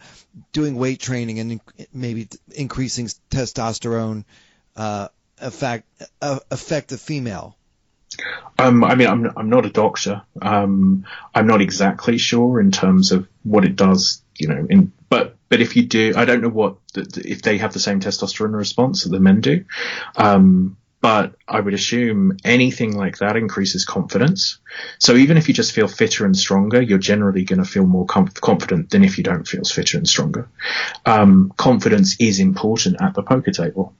[0.52, 1.60] doing weight training and
[1.92, 4.24] maybe increasing testosterone
[4.76, 5.08] uh,
[5.40, 5.86] affect
[6.22, 7.56] uh, affect the female?
[8.58, 10.22] Um, I mean, I'm I'm not a doctor.
[10.40, 14.22] Um, I'm not exactly sure in terms of what it does.
[14.38, 17.72] You know, in but but if you do, I don't know what if they have
[17.72, 19.64] the same testosterone response that the men do.
[20.16, 24.58] Um, but I would assume anything like that increases confidence.
[24.98, 28.06] So even if you just feel fitter and stronger, you're generally going to feel more
[28.06, 30.48] com- confident than if you don't feel fitter and stronger.
[31.06, 33.94] Um, confidence is important at the poker table.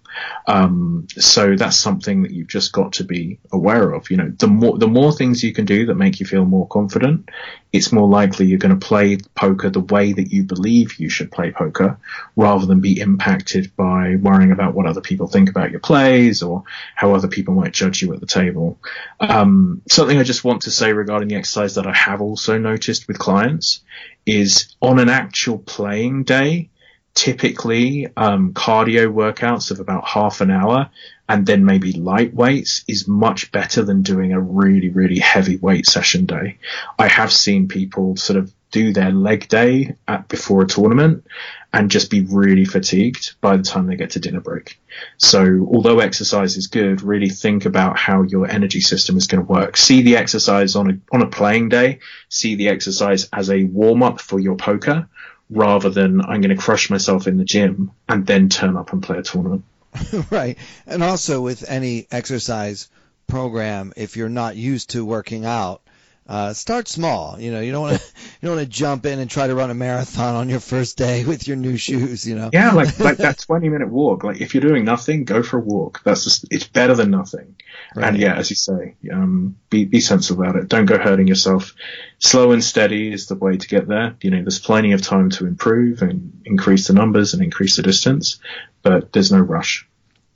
[0.47, 4.11] Um, so that's something that you've just got to be aware of.
[4.11, 6.67] You know, the more the more things you can do that make you feel more
[6.67, 7.29] confident,
[7.73, 11.31] it's more likely you're going to play poker the way that you believe you should
[11.31, 11.99] play poker,
[12.37, 16.65] rather than be impacted by worrying about what other people think about your plays or
[16.95, 18.79] how other people might judge you at the table.
[19.21, 23.07] Um, something I just want to say regarding the exercise that I have also noticed
[23.07, 23.81] with clients
[24.25, 26.71] is on an actual playing day
[27.19, 30.89] typically um, cardio workouts of about half an hour
[31.29, 35.85] and then maybe light weights is much better than doing a really, really heavy weight
[35.85, 36.59] session day.
[36.97, 41.27] I have seen people sort of do their leg day at before a tournament
[41.73, 44.79] and just be really fatigued by the time they get to dinner break.
[45.17, 49.53] So although exercise is good, really think about how your energy system is going to
[49.53, 49.77] work.
[49.77, 54.05] See the exercise on a, on a playing day, see the exercise as a warm
[54.05, 55.09] up for your poker
[55.51, 59.03] rather than I'm going to crush myself in the gym and then turn up and
[59.03, 59.65] play a tournament.
[60.31, 60.59] right.
[60.87, 62.89] And also with any exercise
[63.27, 65.83] program, if you're not used to working out,
[66.29, 67.41] uh, start small.
[67.41, 68.07] You know, you don't want to
[68.41, 70.99] you don't want to jump in and try to run a marathon on your first
[70.99, 72.29] day with your new shoes.
[72.29, 72.51] You know.
[72.53, 74.25] Yeah, like like that twenty minute walk.
[74.25, 76.03] Like if you're doing nothing, go for a walk.
[76.05, 77.57] That's just it's better than nothing.
[77.95, 78.09] Right.
[78.09, 80.69] And yeah, as you say, um, be be sensible about it.
[80.69, 81.75] Don't go hurting yourself.
[82.19, 84.17] Slow and steady is the way to get there.
[84.21, 87.83] You know, there's plenty of time to improve and increase the numbers and increase the
[87.83, 88.39] distance,
[88.83, 89.89] but there's no rush.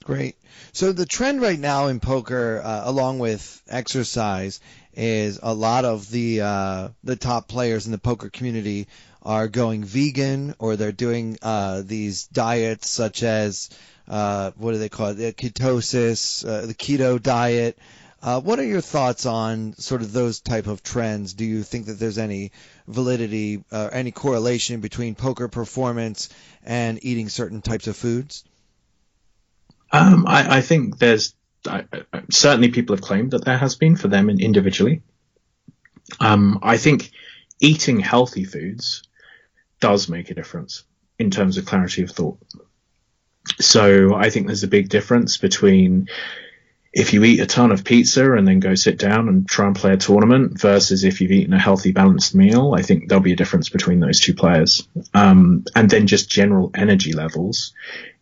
[0.04, 0.36] Great.
[0.74, 4.58] So the trend right now in poker, uh, along with exercise,
[4.94, 8.88] is a lot of the uh, the top players in the poker community
[9.20, 13.68] are going vegan or they're doing uh, these diets such as
[14.08, 15.14] uh, what do they call it?
[15.14, 17.78] The ketosis, uh, the keto diet.
[18.22, 21.34] Uh, what are your thoughts on sort of those type of trends?
[21.34, 22.52] Do you think that there's any
[22.88, 26.30] validity, uh, any correlation between poker performance
[26.64, 28.44] and eating certain types of foods?
[29.92, 31.34] Um, I, I, think there's
[31.66, 31.84] I,
[32.30, 35.02] certainly people have claimed that there has been for them individually.
[36.18, 37.10] Um, I think
[37.60, 39.02] eating healthy foods
[39.80, 40.84] does make a difference
[41.18, 42.38] in terms of clarity of thought.
[43.60, 46.08] So I think there's a big difference between
[46.92, 49.74] if you eat a ton of pizza and then go sit down and try and
[49.74, 53.32] play a tournament versus if you've eaten a healthy, balanced meal, I think there'll be
[53.32, 54.86] a difference between those two players.
[55.14, 57.72] Um, and then just general energy levels.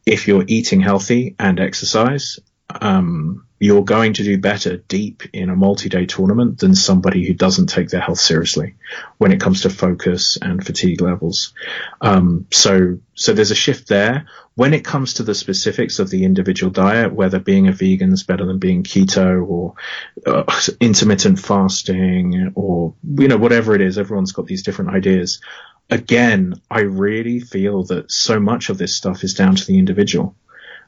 [0.06, 2.38] If you're eating healthy and exercise,
[2.80, 7.66] um, you're going to do better deep in a multi-day tournament than somebody who doesn't
[7.66, 8.74] take their health seriously
[9.18, 11.52] when it comes to focus and fatigue levels.
[12.00, 14.26] Um, so, so there's a shift there.
[14.54, 18.22] When it comes to the specifics of the individual diet, whether being a vegan is
[18.22, 19.74] better than being keto or
[20.26, 20.44] uh,
[20.80, 25.40] intermittent fasting or, you know, whatever it is, everyone's got these different ideas.
[25.90, 30.36] Again, I really feel that so much of this stuff is down to the individual.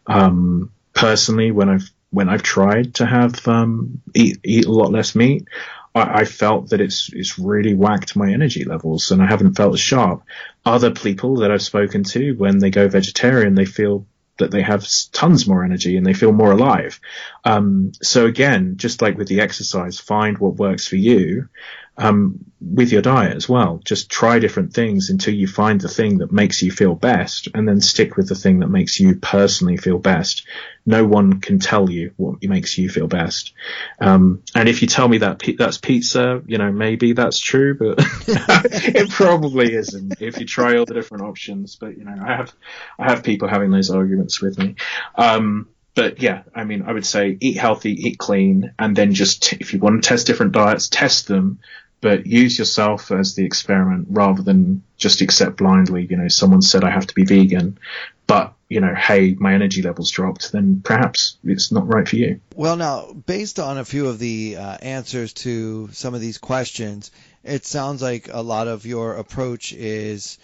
[0.06, 5.14] Um, personally, when I've when I've tried to have um, eat eat a lot less
[5.14, 5.48] meat,
[5.94, 9.74] I, I, felt that it's it's really whacked my energy levels, and I haven't felt
[9.74, 10.22] as sharp.
[10.64, 14.06] Other people that I've spoken to, when they go vegetarian, they feel
[14.38, 17.00] that they have tons more energy and they feel more alive.
[17.44, 21.48] Um, so again, just like with the exercise, find what works for you
[21.96, 23.80] um, with your diet as well.
[23.84, 27.68] Just try different things until you find the thing that makes you feel best, and
[27.68, 30.46] then stick with the thing that makes you personally feel best.
[30.84, 33.52] No one can tell you what makes you feel best.
[34.00, 37.98] Um, and if you tell me that that's pizza, you know maybe that's true, but
[38.28, 40.20] it probably isn't.
[40.20, 42.54] If you try all the different options, but you know I have
[42.98, 44.76] I have people having those arguments with me.
[45.14, 49.52] Um, but yeah, I mean, I would say eat healthy, eat clean, and then just
[49.54, 51.58] if you want to test different diets, test them,
[52.00, 56.06] but use yourself as the experiment rather than just accept blindly.
[56.08, 57.78] You know, someone said I have to be vegan,
[58.26, 62.40] but you know, hey, my energy levels dropped, then perhaps it's not right for you.
[62.56, 67.10] Well, now, based on a few of the uh, answers to some of these questions,
[67.44, 70.38] it sounds like a lot of your approach is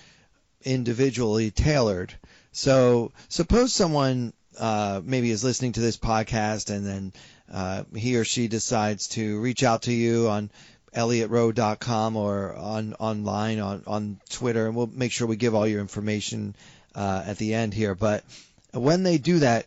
[0.63, 2.13] individually tailored.
[2.53, 7.13] So, suppose someone uh, maybe is listening to this podcast and then
[7.53, 10.51] uh, he or she decides to reach out to you on
[10.95, 15.81] elliotroe.com or on online on, on Twitter, and we'll make sure we give all your
[15.81, 16.55] information
[16.95, 17.95] uh, at the end here.
[17.95, 18.25] But
[18.73, 19.67] when they do that,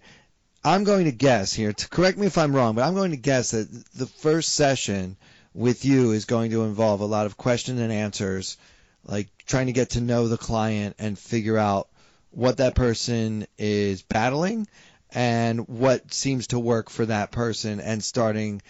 [0.64, 3.18] I'm going to guess here, to correct me if I'm wrong, but I'm going to
[3.18, 5.18] guess that the first session
[5.54, 8.58] with you is going to involve a lot of question and answers,
[9.06, 11.88] like trying to get to know the client and figure out
[12.32, 14.68] what that person is battling
[15.14, 18.62] and what seems to work for that person and starting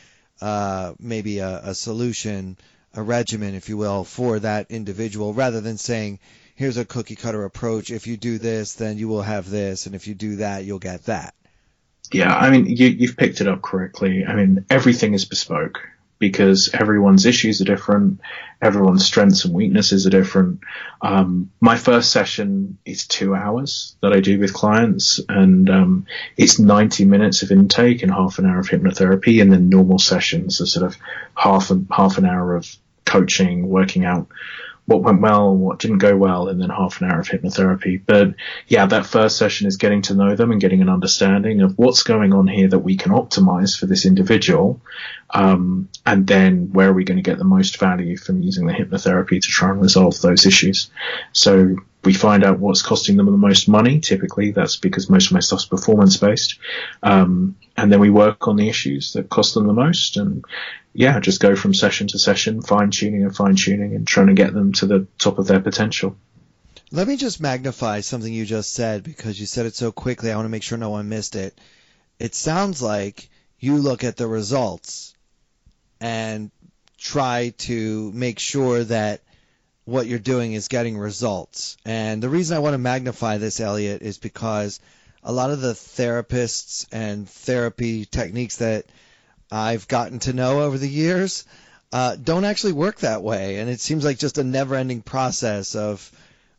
[0.42, 2.58] uh, maybe a, a solution,
[2.96, 6.20] a regimen, if you will, for that individual rather than saying,
[6.56, 7.92] here's a cookie cutter approach.
[7.92, 9.86] If you do this, then you will have this.
[9.86, 11.36] And if you do that, you'll get that.
[12.12, 14.26] Yeah, I mean, you, you've picked it up correctly.
[14.26, 15.88] I mean, everything is bespoke
[16.22, 18.22] because everyone's issues are different,
[18.62, 20.62] everyone's strengths and weaknesses are different.
[21.02, 26.06] Um, my first session is two hours that I do with clients, and um,
[26.38, 30.62] it's 90 minutes of intake and half an hour of hypnotherapy, and then normal sessions
[30.62, 30.96] are sort of
[31.36, 34.28] half half an hour of coaching, working out
[34.86, 38.02] what went well, and what didn't go well, and then half an hour of hypnotherapy.
[38.06, 38.36] But
[38.68, 42.04] yeah, that first session is getting to know them and getting an understanding of what's
[42.04, 44.82] going on here that we can optimize for this individual.
[45.30, 48.74] Um, and then where are we going to get the most value from using the
[48.74, 50.90] hypnotherapy to try and resolve those issues?
[51.32, 54.00] So we find out what's costing them the most money.
[54.00, 56.58] Typically, that's because most of my stuff's performance based.
[57.04, 60.18] Um, and then we work on the issues that cost them the most.
[60.18, 60.44] And
[60.94, 64.34] yeah, just go from session to session, fine tuning and fine tuning and trying to
[64.34, 66.16] get them to the top of their potential.
[66.92, 70.32] Let me just magnify something you just said because you said it so quickly.
[70.32, 71.58] I want to make sure no one missed it.
[72.20, 75.16] It sounds like you look at the results
[76.02, 76.52] and
[76.98, 79.22] try to make sure that
[79.86, 81.78] what you're doing is getting results.
[81.86, 84.80] And the reason I want to magnify this, Elliot, is because
[85.24, 88.86] a lot of the therapists and therapy techniques that
[89.52, 91.46] I've gotten to know over the years
[91.92, 93.60] uh, don't actually work that way.
[93.60, 96.12] And it seems like just a never ending process of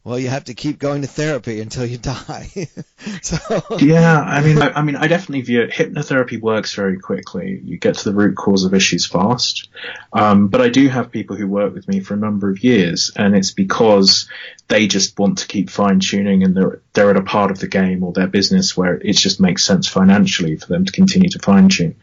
[0.05, 2.49] well, you have to keep going to therapy until you die.
[3.23, 3.39] so
[3.79, 5.71] yeah, I mean, I, I, mean, I definitely view it.
[5.71, 7.61] Hypnotherapy works very quickly.
[7.63, 9.69] You get to the root cause of issues fast.
[10.13, 13.13] Um, but I do have people who work with me for a number of years,
[13.15, 14.29] and it's because
[14.69, 17.69] they just want to keep fine tuning, and they're they're at a part of the
[17.69, 21.39] game or their business where it just makes sense financially for them to continue to
[21.39, 21.97] fine tune.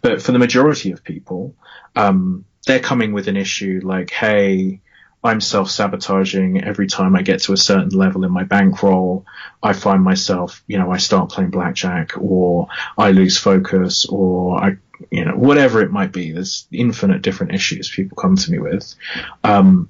[0.00, 1.54] But for the majority of people,
[1.96, 4.80] um, they're coming with an issue like, hey
[5.22, 9.26] I'm self sabotaging every time I get to a certain level in my bankroll.
[9.62, 14.76] I find myself, you know, I start playing blackjack or I lose focus or I,
[15.10, 16.32] you know, whatever it might be.
[16.32, 18.94] There's infinite different issues people come to me with.
[19.42, 19.88] Um,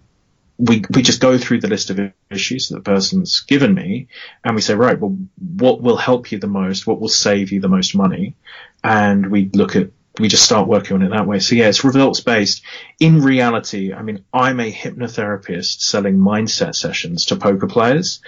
[0.57, 2.01] we, we just go through the list of
[2.31, 4.09] issues that the person's given me
[4.43, 5.16] and we say, right, well,
[5.57, 6.87] what will help you the most?
[6.87, 8.35] What will save you the most money?
[8.83, 11.39] And we look at we just start working on it that way.
[11.39, 12.62] So yeah, it's results based.
[12.99, 18.21] In reality, I mean, I'm a hypnotherapist selling mindset sessions to poker players.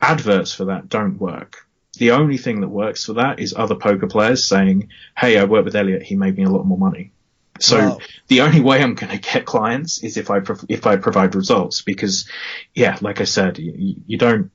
[0.00, 1.66] Adverts for that don't work.
[1.98, 5.64] the only thing that works for that is other poker players saying, "Hey, I work
[5.64, 6.02] with Elliot.
[6.02, 7.12] He made me a lot more money."
[7.60, 7.98] So wow.
[8.26, 11.82] the only way I'm going to get clients is if I if I provide results
[11.82, 12.28] because,
[12.74, 14.50] yeah, like I said, you, you don't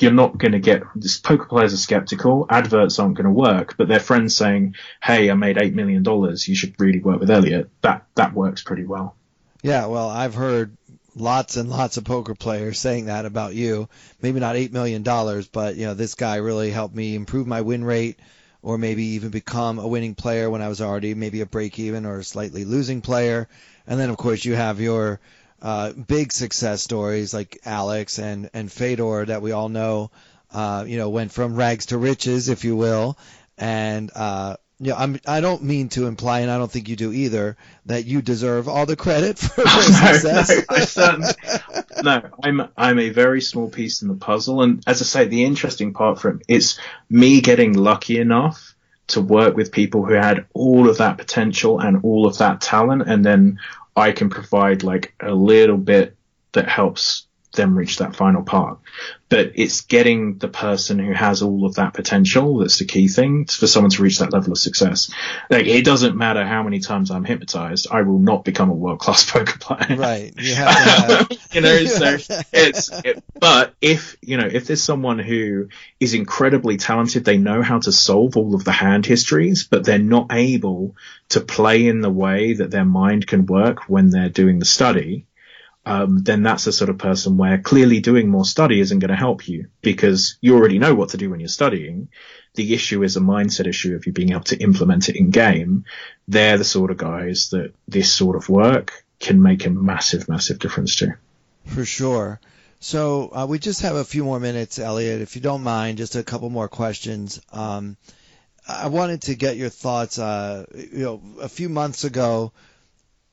[0.00, 3.76] you're not going to get this poker players are skeptical adverts aren't going to work
[3.76, 7.30] but their friends saying hey i made eight million dollars you should really work with
[7.30, 7.70] elliot.
[7.82, 9.14] That that works pretty well.
[9.62, 10.76] Yeah well i've heard
[11.14, 13.88] lots and lots of poker players saying that about you.
[14.22, 17.60] Maybe not eight million dollars but you know this guy really helped me improve my
[17.60, 18.18] win rate
[18.62, 22.04] or maybe even become a winning player when i was already maybe a break even
[22.04, 23.48] or a slightly losing player.
[23.86, 25.20] And then of course you have your
[25.60, 30.10] uh, big success stories like Alex and and Fedor that we all know,
[30.52, 33.18] uh, you know, went from rags to riches, if you will,
[33.56, 36.96] and uh, you know, I'm I don't mean to imply, and I don't think you
[36.96, 37.56] do either,
[37.86, 40.50] that you deserve all the credit for no, success.
[40.50, 41.32] No, I certainly,
[42.02, 45.44] no, I'm I'm a very small piece in the puzzle, and as I say, the
[45.44, 46.78] interesting part from it's
[47.10, 48.74] me getting lucky enough
[49.08, 53.02] to work with people who had all of that potential and all of that talent,
[53.02, 53.58] and then
[53.98, 56.16] I can provide like a little bit
[56.52, 58.78] that helps them reach that final part.
[59.30, 63.44] But it's getting the person who has all of that potential that's the key thing
[63.44, 65.10] for someone to reach that level of success.
[65.50, 69.00] Like it doesn't matter how many times I'm hypnotized, I will not become a world
[69.00, 69.98] class poker player.
[69.98, 70.32] Right.
[70.36, 72.16] You, have you know, so
[72.52, 75.68] it's it, but if you know if there's someone who
[76.00, 79.98] is incredibly talented, they know how to solve all of the hand histories, but they're
[79.98, 80.96] not able
[81.30, 85.26] to play in the way that their mind can work when they're doing the study
[85.88, 89.16] um, then that's the sort of person where clearly doing more study isn't going to
[89.16, 92.08] help you because you already know what to do when you're studying.
[92.56, 95.86] The issue is a mindset issue of you being able to implement it in game.
[96.26, 100.58] They're the sort of guys that this sort of work can make a massive, massive
[100.58, 101.14] difference to.
[101.64, 102.38] For sure.
[102.80, 105.22] So uh, we just have a few more minutes, Elliot.
[105.22, 107.40] If you don't mind, just a couple more questions.
[107.50, 107.96] Um,
[108.68, 110.18] I wanted to get your thoughts.
[110.18, 112.52] Uh, you know, a few months ago,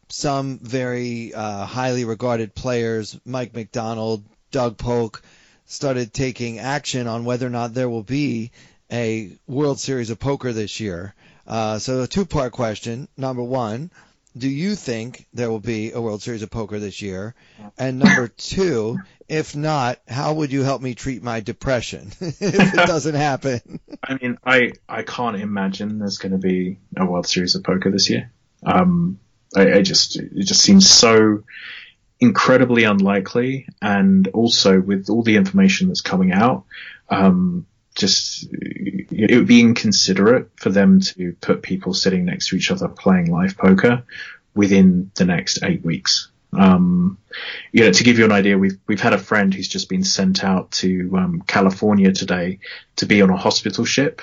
[0.07, 5.23] some very uh, highly regarded players, Mike McDonald, Doug Polk,
[5.65, 8.51] started taking action on whether or not there will be
[8.91, 11.13] a World Series of Poker this year.
[11.47, 13.07] Uh, so a two-part question.
[13.17, 13.91] Number one,
[14.37, 17.35] do you think there will be a World Series of Poker this year?
[17.77, 18.99] And number two,
[19.29, 23.79] if not, how would you help me treat my depression if it doesn't happen?
[24.03, 27.89] I mean, I I can't imagine there's going to be a World Series of Poker
[27.91, 28.31] this year.
[28.65, 29.19] Um,
[29.55, 31.43] I, I just it just seems so
[32.19, 36.65] incredibly unlikely, and also with all the information that's coming out,
[37.09, 42.71] um, just it would be inconsiderate for them to put people sitting next to each
[42.71, 44.03] other playing live poker
[44.53, 46.29] within the next eight weeks.
[46.53, 47.17] Um,
[47.71, 50.03] you know, to give you an idea, we've we've had a friend who's just been
[50.03, 52.59] sent out to um, California today
[52.97, 54.21] to be on a hospital ship.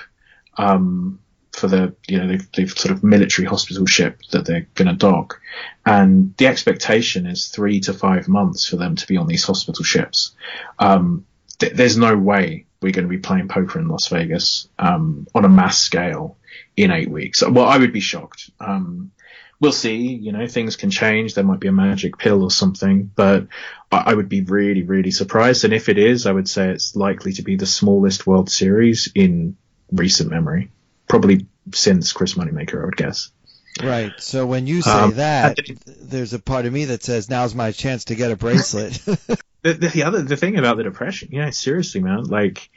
[0.57, 1.19] Um,
[1.53, 4.95] for the you know they've, they've sort of military hospital ship that they're going to
[4.95, 5.39] dock,
[5.85, 9.83] and the expectation is three to five months for them to be on these hospital
[9.83, 10.35] ships.
[10.79, 11.25] Um,
[11.59, 15.45] th- there's no way we're going to be playing poker in Las Vegas um, on
[15.45, 16.37] a mass scale
[16.75, 17.41] in eight weeks.
[17.41, 18.49] Well, I would be shocked.
[18.59, 19.11] Um,
[19.59, 20.15] we'll see.
[20.15, 21.35] You know, things can change.
[21.35, 23.47] There might be a magic pill or something, but
[23.91, 25.65] I, I would be really, really surprised.
[25.65, 29.11] And if it is, I would say it's likely to be the smallest World Series
[29.13, 29.55] in
[29.91, 30.71] recent memory
[31.07, 33.31] probably since Chris Moneymaker, I would guess.
[33.81, 34.11] Right.
[34.19, 37.71] So when you say um, that, there's a part of me that says now's my
[37.71, 38.93] chance to get a bracelet.
[39.03, 42.69] the, the, the, other the thing about the depression, you know, seriously, man, like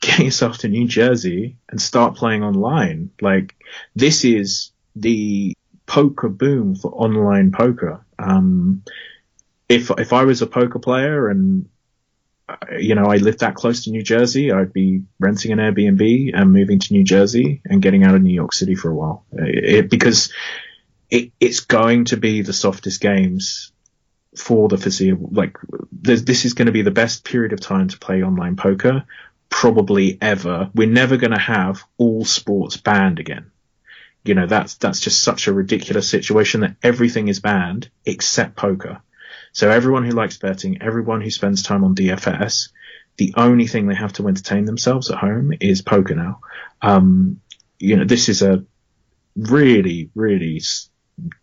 [0.00, 3.10] get yourself to New Jersey and start playing online.
[3.20, 3.54] Like
[3.94, 5.54] this is the
[5.86, 8.04] poker boom for online poker.
[8.18, 8.82] Um,
[9.68, 11.68] if if I was a poker player and
[12.78, 16.52] you know, I lived that close to New Jersey, I'd be renting an Airbnb and
[16.52, 19.24] moving to New Jersey and getting out of New York City for a while.
[19.32, 20.32] It, because
[21.10, 23.72] it, it's going to be the softest games
[24.36, 25.30] for the foreseeable.
[25.32, 25.56] Like,
[25.92, 29.04] this is going to be the best period of time to play online poker,
[29.50, 30.70] probably ever.
[30.74, 33.50] We're never going to have all sports banned again.
[34.24, 39.00] You know, that's, that's just such a ridiculous situation that everything is banned except poker.
[39.52, 42.70] So everyone who likes betting, everyone who spends time on DFS,
[43.16, 46.40] the only thing they have to entertain themselves at home is poker now.
[46.82, 47.40] Um,
[47.78, 48.64] you know, this is a
[49.36, 50.60] really, really,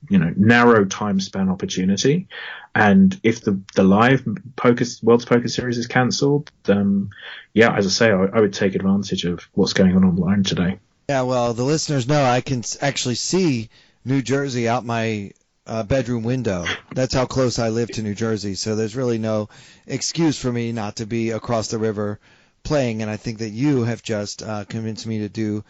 [0.10, 2.28] you know, narrow time span opportunity.
[2.74, 7.10] And if the, the live poker, World's Poker Series is cancelled, um,
[7.54, 10.80] yeah, as I say, I, I would take advantage of what's going on online today.
[11.10, 13.70] Yeah, well, the listeners know I can actually see
[14.04, 15.32] New Jersey out my
[15.68, 16.66] uh, bedroom window.
[16.94, 18.56] That's how close I live to New Jersey.
[18.56, 19.50] So there's really no
[19.88, 22.20] excuse for me not to be across the river
[22.64, 25.64] playing, and I think that you have just uh, convinced me to do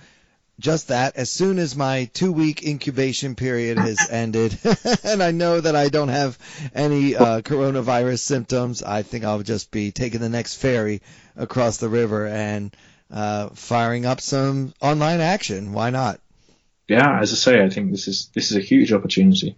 [0.60, 1.16] just that.
[1.18, 4.58] As soon as my two week incubation period has ended,
[5.04, 6.38] and I know that I don't have
[6.74, 11.02] any uh, coronavirus symptoms, I think I'll just be taking the next ferry
[11.36, 12.76] across the river and
[13.12, 15.74] uh, firing up some online action.
[15.74, 16.20] Why not?
[16.88, 19.56] Yeah, as I say, I think this is this is a huge opportunity.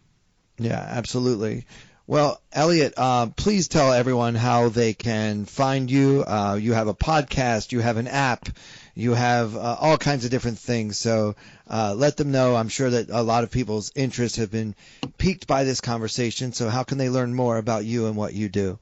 [0.59, 1.65] Yeah, absolutely.
[2.07, 6.23] Well, Elliot, uh, please tell everyone how they can find you.
[6.25, 8.47] Uh, you have a podcast, you have an app,
[8.95, 10.97] you have uh, all kinds of different things.
[10.97, 11.35] So
[11.69, 12.55] uh, let them know.
[12.55, 14.73] I'm sure that a lot of people's interests have been
[15.17, 16.53] piqued by this conversation.
[16.53, 18.79] So how can they learn more about you and what you do?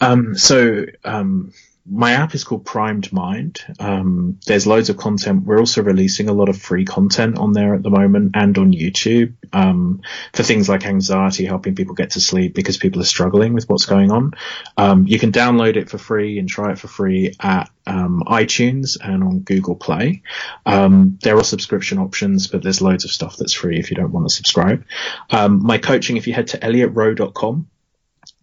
[0.00, 1.52] Um, so um,
[1.88, 3.60] my app is called Primed Mind.
[3.78, 5.44] Um, there's loads of content.
[5.44, 8.72] We're also releasing a lot of free content on there at the moment and on
[8.72, 13.52] YouTube um, for things like anxiety, helping people get to sleep because people are struggling
[13.52, 14.32] with what's going on.
[14.76, 18.98] Um, you can download it for free and try it for free at um, iTunes
[19.00, 20.22] and on Google Play.
[20.64, 24.12] Um, there are subscription options, but there's loads of stuff that's free if you don't
[24.12, 24.84] want to subscribe.
[25.30, 27.68] Um, my coaching, if you head to elliotroe.com,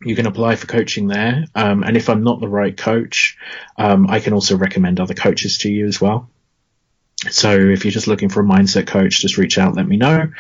[0.06, 1.46] you can apply for coaching there.
[1.56, 3.38] Um, and if I'm not the right coach,
[3.78, 6.30] um, I can also recommend other coaches to you as well.
[7.30, 10.32] So if you're just looking for a mindset coach, just reach out, let me know.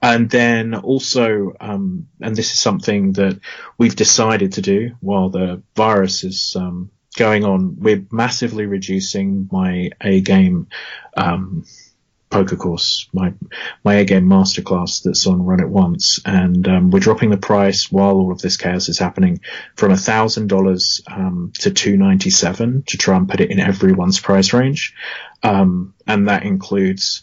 [0.00, 3.38] And then also, um, and this is something that
[3.78, 9.90] we've decided to do while the virus is um, going on, we're massively reducing my
[10.00, 10.66] A game
[11.16, 11.64] um,
[12.32, 13.34] poker course, my
[13.84, 17.92] my A game masterclass that's on Run It Once, and um, we're dropping the price
[17.92, 19.40] while all of this chaos is happening
[19.76, 23.60] from a thousand dollars um, to two ninety seven to try and put it in
[23.60, 24.94] everyone's price range,
[25.42, 27.22] um, and that includes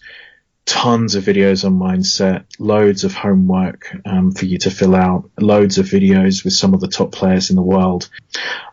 [0.65, 5.79] tons of videos on mindset, loads of homework um, for you to fill out, loads
[5.79, 8.07] of videos with some of the top players in the world.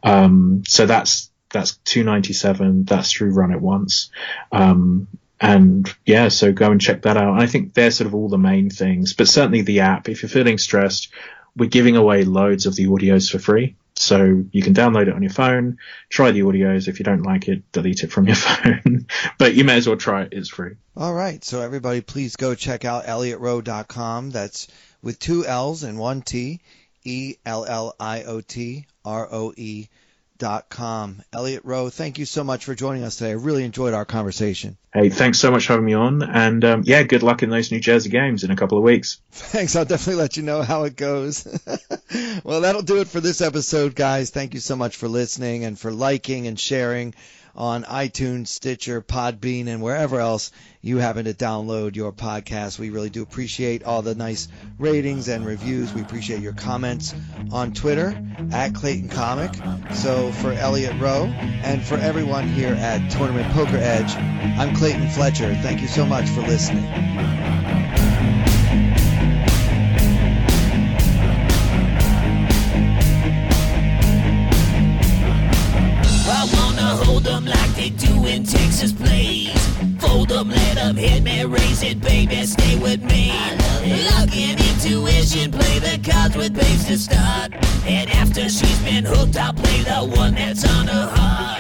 [0.03, 2.85] Um, so that's that's 297.
[2.85, 4.11] That's through Run It Once.
[4.53, 5.09] Um,
[5.41, 7.41] and yeah, so go and check that out.
[7.41, 10.09] I think they're sort of all the main things, but certainly the app.
[10.09, 11.09] If you're feeling stressed,
[11.57, 13.77] we're giving away loads of the audios for free.
[13.99, 15.79] So you can download it on your phone,
[16.11, 16.87] try the audios.
[16.87, 19.07] If you don't like it, delete it from your phone.
[19.39, 20.33] but you may as well try it.
[20.33, 20.77] It's free.
[20.97, 21.43] All right.
[21.43, 24.31] So everybody, please go check out elliotroe.com.
[24.31, 24.69] That's
[25.03, 26.61] with two L's and one T.
[27.05, 29.87] E L L I O T R O E
[30.69, 31.23] com.
[31.33, 33.31] Elliot Roe, thank you so much for joining us today.
[33.31, 34.77] I really enjoyed our conversation.
[34.93, 36.23] Hey, thanks so much for having me on.
[36.23, 39.21] And um, yeah, good luck in those New Jersey games in a couple of weeks.
[39.31, 39.77] Thanks.
[39.77, 41.47] I'll definitely let you know how it goes.
[42.45, 44.31] well, that'll do it for this episode, guys.
[44.31, 47.15] Thank you so much for listening and for liking and sharing
[47.57, 50.53] on iTunes, Stitcher, Podbean, and wherever else
[50.83, 52.79] you happen to download your podcast.
[52.79, 54.49] We really do appreciate all the nice
[54.79, 55.93] ratings and reviews.
[55.93, 57.15] We appreciate your comments
[57.51, 58.17] on Twitter
[58.53, 59.55] at Clayton Comic.
[59.95, 65.55] So for Elliot Roe and for everyone here at Tournament Poker Edge, I'm Clayton Fletcher.
[65.55, 66.85] Thank you so much for listening.
[77.87, 79.53] They do in Texas Plays.
[79.99, 83.31] Fold them, let them hit me, raise it, baby, stay with me.
[84.11, 87.53] Luck and intuition, play the cards with babes to start.
[87.87, 91.56] And after she's been hooked, I'll play the one that's on her heart.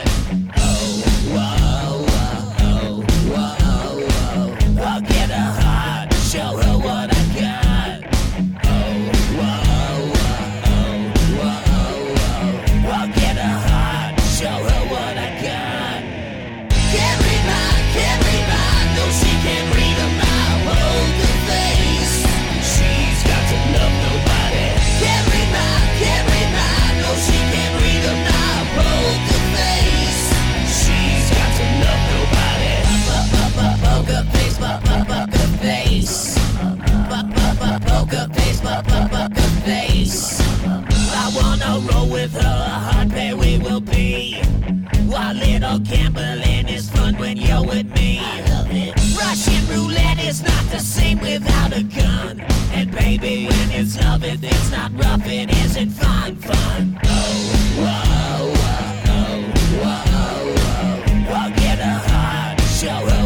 [42.27, 44.35] with her husband we will be.
[45.07, 48.21] While little gambling is fun when you're with me.
[49.17, 52.41] Russian roulette is not the same without a gun.
[52.73, 56.99] And baby, when it's loving, it's not rough, it isn't fun, fun.
[57.05, 57.37] Oh,
[57.83, 58.83] whoa, whoa,
[59.19, 59.39] oh,
[59.83, 61.31] whoa, whoa, whoa.
[61.31, 63.26] Well, get a heart, show her.